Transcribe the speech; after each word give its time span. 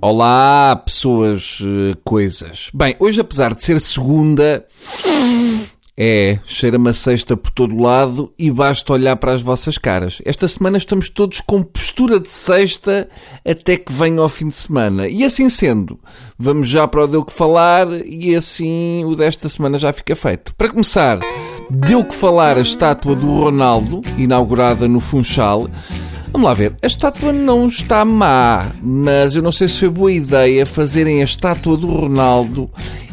Olá, 0.00 0.76
pessoas, 0.76 1.58
eh, 1.60 1.96
coisas. 2.04 2.70
Bem, 2.72 2.94
hoje, 3.00 3.20
apesar 3.20 3.52
de 3.52 3.64
ser 3.64 3.80
segunda, 3.80 4.64
é, 5.96 6.38
cheira-me 6.46 6.90
a 6.90 6.94
sexta 6.94 7.36
por 7.36 7.50
todo 7.50 7.76
lado 7.76 8.32
e 8.38 8.48
basta 8.48 8.92
olhar 8.92 9.16
para 9.16 9.32
as 9.32 9.42
vossas 9.42 9.76
caras. 9.76 10.22
Esta 10.24 10.46
semana 10.46 10.78
estamos 10.78 11.08
todos 11.08 11.40
com 11.40 11.64
postura 11.64 12.20
de 12.20 12.28
sexta 12.28 13.08
até 13.44 13.76
que 13.76 13.92
venha 13.92 14.20
ao 14.20 14.28
fim 14.28 14.46
de 14.46 14.54
semana. 14.54 15.08
E 15.08 15.24
assim 15.24 15.50
sendo, 15.50 15.98
vamos 16.38 16.68
já 16.68 16.86
para 16.86 17.02
o 17.02 17.06
Deu 17.08 17.24
Que 17.24 17.32
Falar 17.32 17.88
e 18.06 18.36
assim 18.36 19.04
o 19.04 19.16
desta 19.16 19.48
semana 19.48 19.78
já 19.78 19.92
fica 19.92 20.14
feito. 20.14 20.54
Para 20.54 20.68
começar, 20.68 21.18
deu 21.68 22.04
que 22.04 22.14
falar 22.14 22.56
a 22.56 22.60
estátua 22.60 23.16
do 23.16 23.26
Ronaldo, 23.26 24.00
inaugurada 24.16 24.86
no 24.86 25.00
Funchal. 25.00 25.68
Vamos 26.32 26.46
lá 26.46 26.54
ver, 26.54 26.74
a 26.82 26.86
estátua 26.86 27.32
não 27.32 27.66
está 27.66 28.04
má, 28.04 28.70
mas 28.82 29.34
eu 29.34 29.42
não 29.42 29.50
sei 29.50 29.68
se 29.68 29.80
foi 29.80 29.88
boa 29.88 30.12
ideia 30.12 30.66
fazerem 30.66 31.20
a 31.20 31.24
estátua 31.24 31.76
do 31.76 31.86
Ronaldo 31.86 32.70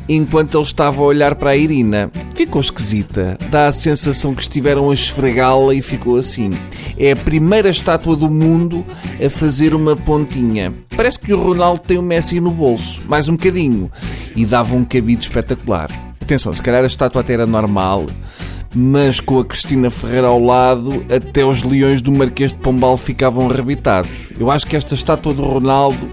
enquanto 0.08 0.58
ele 0.58 0.64
estava 0.64 1.02
a 1.02 1.06
olhar 1.06 1.36
para 1.36 1.52
a 1.52 1.56
Irina. 1.56 2.12
Ficou 2.36 2.62
esquisita. 2.62 3.38
Dá 3.50 3.68
a 3.68 3.72
sensação 3.72 4.36
que 4.36 4.42
estiveram 4.42 4.92
a 4.92 4.94
esfregá-la 4.94 5.73
e 5.73 5.82
ficou 5.82 6.18
assim. 6.18 6.52
É 6.98 7.12
a 7.12 7.16
primeira 7.16 7.70
estátua 7.70 8.16
do 8.16 8.30
mundo 8.30 8.86
a 9.23 9.30
fazer 9.30 9.73
uma 9.73 9.95
pontinha. 9.95 10.73
Parece 10.95 11.20
que 11.20 11.34
o 11.34 11.42
Ronaldo 11.42 11.82
tem 11.86 11.98
o 11.98 12.04
Messi 12.04 12.40
no 12.40 12.52
bolso, 12.52 13.02
mais 13.08 13.28
um 13.28 13.34
bocadinho, 13.34 13.92
e 14.36 14.45
dava 14.45 14.76
um 14.76 14.86
cabide 14.86 15.22
espetacular. 15.22 15.90
Atenção, 16.22 16.54
se 16.54 16.62
calhar 16.62 16.84
a 16.84 16.88
estátua 16.88 17.22
até 17.22 17.34
era 17.34 17.45
normal, 17.45 18.06
mas 18.76 19.22
com 19.22 19.40
a 19.40 19.46
Cristina 19.46 19.90
Ferreira 19.90 20.28
ao 20.28 20.40
lado, 20.40 21.06
até 21.10 21.46
os 21.46 21.64
leões 21.64 22.02
do 22.02 22.12
Marquês 22.12 22.52
de 22.52 22.60
Pombal 22.60 22.98
ficavam 22.98 23.50
arrebitados. 23.50 24.28
Eu 24.38 24.52
acho 24.52 24.68
que 24.68 24.76
esta 24.76 24.94
estátua 24.94 25.34
do 25.34 25.44
Ronaldo 25.44 26.12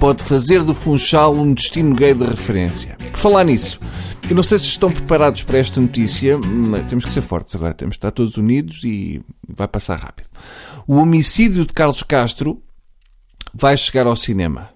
pode 0.00 0.22
fazer 0.22 0.64
do 0.64 0.74
Funchal 0.74 1.34
um 1.34 1.54
destino 1.54 1.94
gay 1.94 2.12
de 2.12 2.24
referência. 2.24 2.96
Por 3.12 3.18
falar 3.18 3.44
nisso, 3.44 3.78
eu 4.28 4.34
não 4.34 4.42
sei 4.42 4.58
se 4.58 4.64
estão 4.64 4.90
preparados 4.90 5.42
para 5.42 5.58
esta 5.58 5.80
notícia, 5.80 6.38
mas 6.38 6.86
temos 6.88 7.04
que 7.04 7.12
ser 7.12 7.22
fortes 7.22 7.54
agora, 7.54 7.74
temos 7.74 7.94
que 7.94 7.98
estar 7.98 8.10
todos 8.10 8.36
unidos 8.36 8.80
e 8.82 9.20
vai 9.48 9.68
passar 9.68 9.96
rápido. 9.96 10.28
O 10.86 10.96
homicídio 10.96 11.64
de 11.64 11.72
Carlos 11.72 12.02
Castro 12.02 12.60
vai 13.54 13.76
chegar 13.76 14.06
ao 14.06 14.16
cinema. 14.16 14.70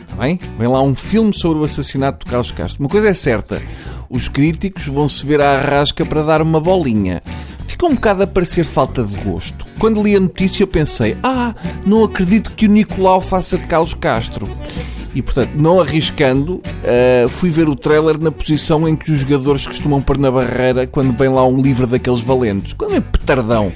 Está 0.00 0.16
bem? 0.16 0.38
Vem 0.58 0.68
lá 0.68 0.82
um 0.82 0.94
filme 0.94 1.32
sobre 1.32 1.58
o 1.58 1.64
assassinato 1.64 2.24
de 2.24 2.30
Carlos 2.30 2.50
Castro. 2.50 2.82
Uma 2.82 2.88
coisa 2.88 3.08
é 3.08 3.14
certa, 3.14 3.62
os 4.08 4.28
críticos 4.28 4.86
vão 4.86 5.08
se 5.08 5.24
ver 5.26 5.40
à 5.40 5.58
arrasca 5.58 6.04
para 6.04 6.22
dar 6.22 6.42
uma 6.42 6.60
bolinha. 6.60 7.22
Fica 7.66 7.86
um 7.86 7.94
bocado 7.94 8.22
a 8.22 8.26
parecer 8.26 8.64
falta 8.64 9.02
de 9.02 9.14
gosto. 9.16 9.66
Quando 9.78 10.02
li 10.02 10.16
a 10.16 10.20
notícia 10.20 10.62
eu 10.62 10.66
pensei, 10.66 11.16
ah, 11.22 11.54
não 11.84 12.04
acredito 12.04 12.52
que 12.52 12.66
o 12.66 12.70
Nicolau 12.70 13.20
faça 13.20 13.58
de 13.58 13.66
Carlos 13.66 13.94
Castro. 13.94 14.48
E, 15.16 15.22
portanto, 15.22 15.52
não 15.54 15.80
arriscando, 15.80 16.56
uh, 16.56 17.26
fui 17.30 17.48
ver 17.48 17.70
o 17.70 17.74
trailer 17.74 18.20
na 18.20 18.30
posição 18.30 18.86
em 18.86 18.94
que 18.94 19.10
os 19.10 19.20
jogadores 19.20 19.66
costumam 19.66 20.02
pôr 20.02 20.18
na 20.18 20.30
barreira 20.30 20.86
quando 20.86 21.16
vem 21.16 21.30
lá 21.30 21.46
um 21.46 21.58
livro 21.58 21.86
daqueles 21.86 22.20
valentes. 22.20 22.74
Quando 22.74 22.96
é 22.96 23.00
petardão. 23.00 23.72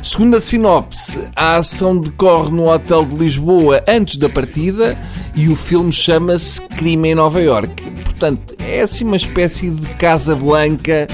Segundo 0.00 0.36
a 0.36 0.40
sinopse, 0.40 1.18
a 1.34 1.56
ação 1.56 1.98
decorre 1.98 2.50
no 2.50 2.70
hotel 2.70 3.04
de 3.04 3.16
Lisboa 3.16 3.82
antes 3.88 4.16
da 4.16 4.28
partida 4.28 4.96
e 5.34 5.48
o 5.48 5.56
filme 5.56 5.92
chama-se 5.92 6.60
Crime 6.60 7.08
em 7.08 7.14
Nova 7.16 7.42
York. 7.42 7.82
Portanto, 8.04 8.54
é 8.60 8.82
assim 8.82 9.04
uma 9.04 9.16
espécie 9.16 9.68
de 9.70 9.88
Casa 9.94 10.36
Blanca 10.36 11.08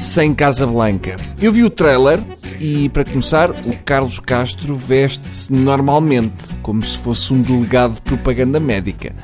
sem 0.00 0.32
Casa 0.32 0.66
Blanca. 0.66 1.16
Eu 1.40 1.52
vi 1.52 1.64
o 1.64 1.70
trailer 1.70 2.22
e, 2.60 2.88
para 2.88 3.04
começar, 3.04 3.50
o 3.50 3.76
Carlos 3.84 4.20
Castro 4.20 4.76
veste-se 4.76 5.52
normalmente, 5.52 6.32
como 6.62 6.82
se 6.82 6.96
fosse 6.98 7.32
um 7.32 7.42
delegado 7.42 7.94
de 7.94 8.02
propaganda 8.02 8.60
médica. 8.60 9.14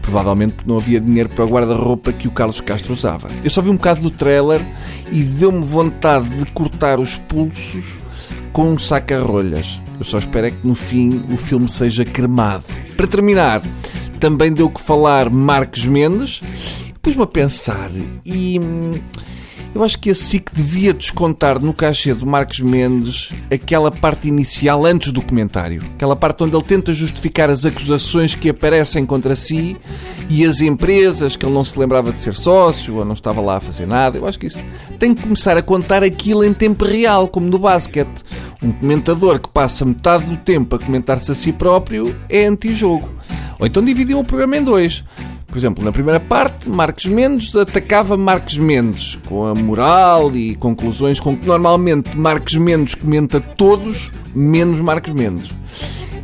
Provavelmente 0.00 0.56
não 0.64 0.76
havia 0.76 1.00
dinheiro 1.00 1.28
para 1.28 1.44
o 1.44 1.48
guarda-roupa 1.48 2.12
que 2.12 2.28
o 2.28 2.30
Carlos 2.30 2.60
Castro 2.60 2.92
usava. 2.92 3.28
Eu 3.42 3.50
só 3.50 3.60
vi 3.60 3.70
um 3.70 3.76
bocado 3.76 4.00
do 4.00 4.10
trailer 4.10 4.60
e 5.10 5.22
deu-me 5.22 5.64
vontade 5.64 6.28
de 6.28 6.50
cortar 6.52 7.00
os 7.00 7.16
pulsos 7.16 7.98
com 8.52 8.72
um 8.72 8.78
saca-rolhas. 8.78 9.80
Eu 9.98 10.04
só 10.04 10.18
espero 10.18 10.46
é 10.46 10.50
que 10.50 10.66
no 10.66 10.74
fim 10.74 11.24
o 11.32 11.36
filme 11.36 11.68
seja 11.68 12.04
cremado. 12.04 12.64
Para 12.96 13.06
terminar, 13.06 13.62
também 14.20 14.52
deu 14.52 14.70
que 14.70 14.80
falar 14.80 15.28
Marcos 15.28 15.84
Mendes. 15.84 16.40
Pus-me 17.02 17.24
a 17.24 17.26
pensar 17.26 17.90
e. 18.24 18.60
Hum, 18.60 18.92
eu 19.74 19.82
acho 19.82 19.98
que 19.98 20.10
a 20.10 20.14
SIC 20.14 20.50
devia 20.52 20.92
descontar 20.92 21.58
no 21.58 21.72
cachê 21.72 22.12
do 22.12 22.26
Marcos 22.26 22.60
Mendes 22.60 23.30
aquela 23.50 23.90
parte 23.90 24.28
inicial 24.28 24.84
antes 24.84 25.12
do 25.12 25.22
comentário. 25.22 25.82
Aquela 25.94 26.14
parte 26.14 26.44
onde 26.44 26.54
ele 26.54 26.62
tenta 26.62 26.92
justificar 26.92 27.48
as 27.48 27.64
acusações 27.64 28.34
que 28.34 28.50
aparecem 28.50 29.06
contra 29.06 29.34
si 29.34 29.74
e 30.28 30.44
as 30.44 30.60
empresas 30.60 31.36
que 31.36 31.46
ele 31.46 31.54
não 31.54 31.64
se 31.64 31.78
lembrava 31.78 32.12
de 32.12 32.20
ser 32.20 32.34
sócio 32.34 32.96
ou 32.96 33.04
não 33.04 33.14
estava 33.14 33.40
lá 33.40 33.56
a 33.56 33.60
fazer 33.60 33.86
nada. 33.86 34.18
Eu 34.18 34.26
acho 34.26 34.38
que 34.38 34.46
isso 34.46 34.62
tem 34.98 35.14
que 35.14 35.22
começar 35.22 35.56
a 35.56 35.62
contar 35.62 36.04
aquilo 36.04 36.44
em 36.44 36.52
tempo 36.52 36.84
real, 36.84 37.26
como 37.26 37.48
no 37.48 37.58
basquete. 37.58 38.22
Um 38.62 38.70
comentador 38.72 39.40
que 39.40 39.48
passa 39.48 39.86
metade 39.86 40.26
do 40.26 40.36
tempo 40.36 40.76
a 40.76 40.78
comentar-se 40.78 41.32
a 41.32 41.34
si 41.34 41.50
próprio 41.50 42.14
é 42.28 42.44
antijogo. 42.44 43.08
Ou 43.58 43.66
então 43.66 43.82
dividiu 43.82 44.18
o 44.18 44.24
programa 44.24 44.56
em 44.56 44.62
dois. 44.62 45.02
Por 45.52 45.58
exemplo, 45.58 45.84
na 45.84 45.92
primeira 45.92 46.18
parte, 46.18 46.66
Marcos 46.66 47.04
Mendes 47.04 47.54
atacava 47.54 48.16
Marcos 48.16 48.56
Mendes, 48.56 49.18
com 49.26 49.44
a 49.44 49.54
moral 49.54 50.34
e 50.34 50.54
conclusões 50.54 51.20
com 51.20 51.36
que 51.36 51.46
normalmente 51.46 52.16
Marcos 52.16 52.56
Mendes 52.56 52.94
comenta 52.94 53.38
todos, 53.38 54.10
menos 54.34 54.80
Marcos 54.80 55.12
Mendes. 55.12 55.50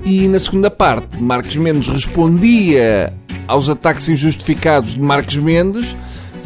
E 0.03 0.27
na 0.28 0.41
segunda 0.41 0.71
parte, 0.71 1.22
Marcos 1.22 1.55
Mendes 1.56 1.89
respondia 1.89 3.12
aos 3.47 3.69
ataques 3.69 4.09
injustificados 4.09 4.94
de 4.94 5.03
Marcos 5.03 5.37
Mendes 5.37 5.95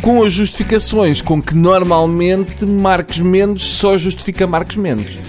com 0.01 0.25
as 0.25 0.33
justificações 0.33 1.23
com 1.23 1.41
que 1.41 1.55
normalmente 1.55 2.67
Marcos 2.67 3.21
Mendes 3.21 3.63
só 3.63 3.97
justifica 3.97 4.45
Marcos 4.45 4.75
Mendes 4.75 5.21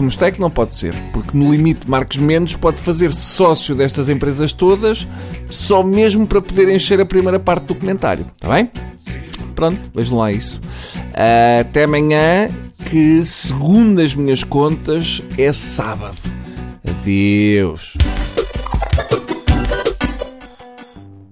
como 0.00 0.08
está 0.08 0.28
é 0.28 0.30
que 0.30 0.40
não 0.40 0.50
pode 0.50 0.74
ser, 0.74 0.94
porque 1.12 1.36
no 1.36 1.52
limite 1.52 1.88
Marcos 1.88 2.16
Mendes 2.16 2.54
pode 2.54 2.80
fazer-se 2.80 3.20
sócio 3.20 3.74
destas 3.74 4.08
empresas 4.08 4.50
todas 4.50 5.06
só 5.50 5.82
mesmo 5.82 6.26
para 6.26 6.40
poder 6.40 6.74
encher 6.74 6.98
a 7.02 7.04
primeira 7.04 7.38
parte 7.38 7.64
do 7.64 7.74
comentário, 7.74 8.24
está 8.34 8.48
bem? 8.48 8.70
Pronto, 9.54 9.78
vejam 9.94 10.16
lá 10.16 10.32
isso. 10.32 10.58
Até 11.60 11.84
amanhã, 11.84 12.48
que 12.88 13.22
segundo 13.26 14.00
as 14.00 14.14
minhas 14.14 14.42
contas 14.42 15.20
é 15.36 15.52
sábado. 15.52 16.16
Adeus. 16.88 17.98